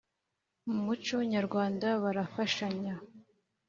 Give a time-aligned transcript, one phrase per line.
[0.69, 2.93] mu muco nyarwanda barafashanya.